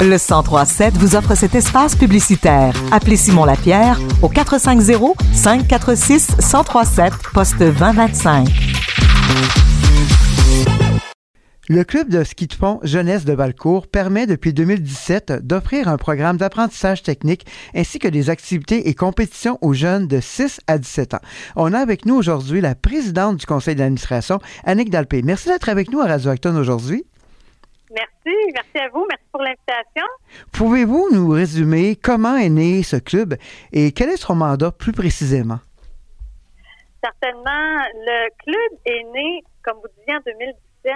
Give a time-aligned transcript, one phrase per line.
[0.00, 2.74] Le 1037 vous offre cet espace publicitaire.
[2.92, 8.48] Appelez Simon Lapierre au 450 546 1037 poste 2025.
[11.70, 16.36] Le club de ski de fond Jeunesse de Valcourt permet depuis 2017 d'offrir un programme
[16.36, 21.22] d'apprentissage technique ainsi que des activités et compétitions aux jeunes de 6 à 17 ans.
[21.56, 25.22] On a avec nous aujourd'hui la présidente du conseil d'administration, Annick Dalpé.
[25.22, 27.06] Merci d'être avec nous à Radio Acton aujourd'hui.
[27.94, 30.04] Merci, merci à vous, merci pour l'invitation.
[30.52, 33.34] Pouvez-vous nous résumer comment est né ce club
[33.72, 35.60] et quel est son mandat plus précisément?
[37.02, 40.92] Certainement, le club est né, comme vous disiez, en 2017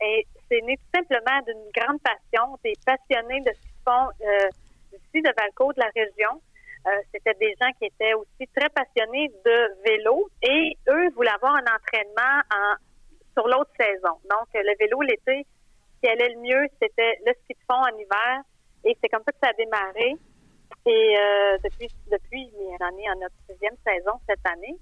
[0.00, 4.48] et c'est né tout simplement d'une grande passion des passionnés de ce qu'ils font euh,
[4.94, 6.40] ici de Valco, de la région.
[6.86, 11.56] Euh, C'était des gens qui étaient aussi très passionnés de vélo et eux voulaient avoir
[11.56, 12.74] un entraînement en,
[13.36, 14.16] sur l'autre saison.
[14.30, 15.44] Donc, le vélo l'été,
[16.00, 18.42] qui allait le mieux, c'était le ski de fond en hiver
[18.84, 20.16] et c'est comme ça que ça a démarré.
[20.86, 24.76] Et euh, depuis, depuis, on en en notre sixième saison cette année.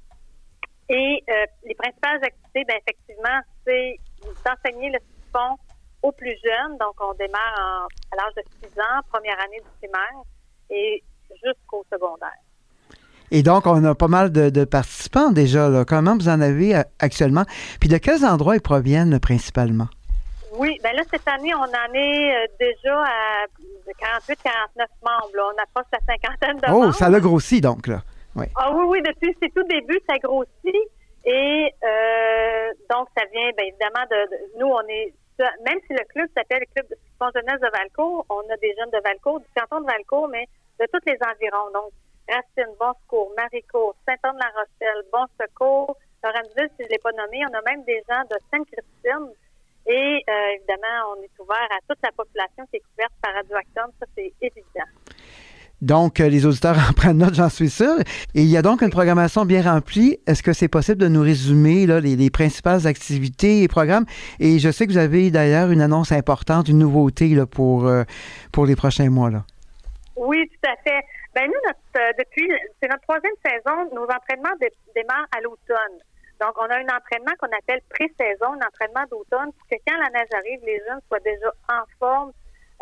[0.89, 3.99] Et euh, les principales activités, ben, effectivement, c'est
[4.45, 4.99] d'enseigner le
[5.33, 5.57] fond
[6.03, 6.77] aux plus jeunes.
[6.79, 10.23] Donc, on démarre à l'âge de 6 ans, première année du primaire,
[10.71, 11.03] et
[11.43, 12.31] jusqu'au secondaire.
[13.33, 15.85] Et donc, on a pas mal de, participants déjà.
[15.87, 17.45] Comment vous en avez euh, actuellement?
[17.81, 19.89] Puis de quels endroits ils proviennent principalement?
[20.57, 23.47] Oui, bien là, cette année, on en est euh, déjà à
[24.21, 25.55] 48-49 membres.
[25.55, 26.89] On approche la cinquantaine de membres.
[26.89, 28.03] Oh, ça l'a grossi donc, là.
[28.35, 28.47] Oui.
[28.57, 30.51] Ah oui, oui, depuis c'est tout début, ça grossit.
[31.25, 36.29] Et euh, donc, ça vient bien évidemment de, nous, on est même si le club
[36.35, 39.47] s'appelle le club de ski jeunesse de Valcourt, on a des jeunes de Valcourt, du
[39.55, 40.49] canton de Valcourt, mais
[40.81, 41.71] de tous les environs.
[41.75, 41.93] Donc,
[42.29, 47.63] Racine, Bon Secours, Maricourt, Saint-Anne-la-Rochelle, Bon Secours, si je ne l'ai pas nommé, on a
[47.63, 49.31] même des gens de Sainte-Christine.
[49.89, 53.91] Et euh, évidemment, on est ouvert à toute la population qui est couverte par Radioactum.
[54.01, 54.91] Ça, c'est évident.
[55.83, 57.99] Donc, euh, les auditeurs en prennent note, j'en suis sûr.
[58.35, 60.19] Et il y a donc une programmation bien remplie.
[60.27, 64.07] Est-ce que c'est possible de nous résumer là, les, principales activités et programmes?
[64.41, 68.05] Et je sais que vous avez d'ailleurs une annonce importante, une nouveauté là, pour, euh,
[68.53, 69.31] pour les prochains mois.
[69.31, 69.45] Là.
[70.17, 71.05] Oui, tout à fait.
[71.35, 72.49] Ben nous, notre, euh, depuis,
[72.81, 74.57] c'est notre troisième saison, nos entraînements
[74.95, 76.01] démarrent à l'automne.
[76.41, 80.11] Donc, on a un entraînement qu'on appelle pré-saison, un entraînement d'automne, pour que quand la
[80.11, 82.33] neige arrive, les jeunes soient déjà en forme,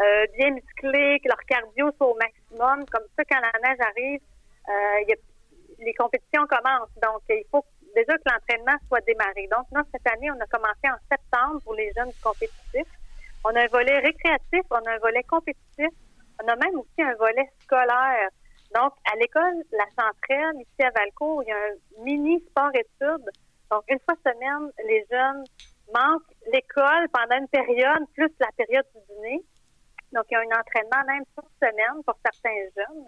[0.01, 2.85] euh, bien musclés, que leur cardio soit au maximum.
[2.91, 4.21] Comme ça, quand la neige arrive,
[4.69, 5.15] euh,
[5.79, 6.99] les compétitions commencent.
[7.03, 9.47] Donc, il faut déjà que l'entraînement soit démarré.
[9.51, 12.91] Donc, nous, cette année, on a commencé en septembre pour les jeunes compétitifs.
[13.45, 15.91] On a un volet récréatif, on a un volet compétitif,
[16.43, 18.31] on a même aussi un volet scolaire.
[18.75, 23.31] Donc, à l'école La Centraine, ici à Valcourt, il y a un mini sport-études.
[23.75, 25.43] Donc, une fois semaine, les jeunes
[25.91, 29.43] manquent l'école pendant une période, plus la période du dîner.
[30.13, 33.07] Donc, il y a un entraînement même toute semaine pour certains jeunes.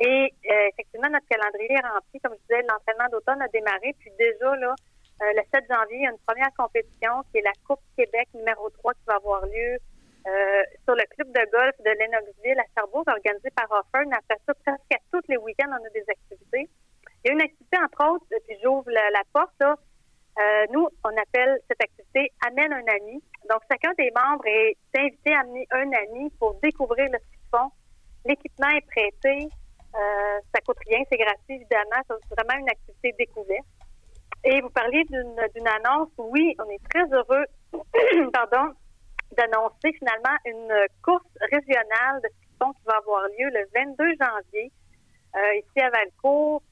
[0.00, 2.18] Et euh, effectivement, notre calendrier est rempli.
[2.18, 3.94] Comme je disais, l'entraînement d'automne a démarré.
[4.00, 4.74] Puis déjà, là,
[5.22, 8.26] euh, le 7 janvier, il y a une première compétition qui est la Coupe Québec
[8.34, 9.78] numéro 3 qui va avoir lieu
[10.26, 14.10] euh, sur le club de golf de Lennoxville à Sherbrooke, organisé par Offern.
[14.10, 16.66] Après ça, presque tous les week-ends, on a des activités.
[17.24, 19.76] Il y a une activité, entre autres, puis j'ouvre la, porte, là,
[20.42, 23.22] euh, nous, on appelle cette activité Amène un ami.
[23.48, 27.18] Donc, chacun des membres est invité à amener un ami pour découvrir le
[27.50, 27.70] fond.
[28.24, 29.48] L'équipement est prêté.
[29.94, 32.02] Euh, ça coûte rien, c'est gratuit, évidemment.
[32.08, 33.66] C'est vraiment une activité découverte.
[34.44, 36.08] Et vous parliez d'une annonce.
[36.18, 37.44] Oui, on est très heureux,
[38.32, 38.74] pardon,
[39.36, 44.72] d'annoncer finalement une course régionale de ski qui va avoir lieu le 22 janvier
[45.36, 46.62] euh, ici à Valcourt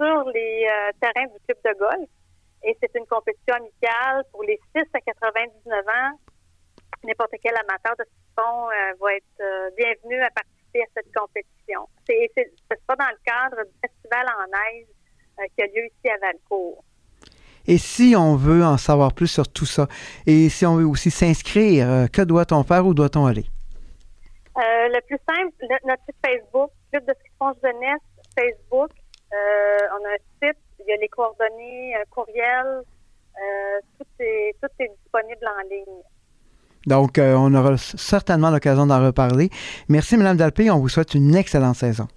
[0.00, 2.08] sur les euh, terrains du club de golf.
[2.64, 6.18] Et c'est une compétition amicale pour les 6 à 99 ans.
[7.04, 11.88] N'importe quel amateur de ski euh, va être euh, bienvenu à participer à cette compétition.
[12.06, 12.30] C'est,
[12.86, 14.86] pas dans le cadre du festival en neige
[15.38, 16.84] euh, qui a lieu ici à Valcourt.
[17.66, 19.86] Et si on veut en savoir plus sur tout ça,
[20.26, 23.44] et si on veut aussi s'inscrire, que doit-on faire ou doit-on aller?
[24.54, 25.54] le plus simple,
[25.86, 27.30] notre site Facebook, Club de ski
[27.62, 28.00] jeunesse,
[28.36, 28.90] Facebook.
[29.32, 30.31] on a un
[30.86, 32.66] il y a les coordonnées, un courriel,
[33.36, 36.02] euh, tout, est, tout est disponible en ligne.
[36.86, 39.50] Donc, euh, on aura certainement l'occasion d'en reparler.
[39.88, 40.70] Merci, Mme Dalpé.
[40.70, 42.08] On vous souhaite une excellente saison.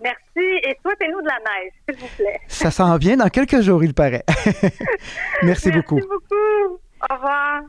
[0.00, 2.40] Merci et souhaitez-nous de la neige, s'il vous plaît.
[2.48, 4.24] Ça s'en vient dans quelques jours, il paraît.
[5.42, 5.96] Merci beaucoup.
[5.96, 6.80] Merci beaucoup.
[7.10, 7.62] Au revoir.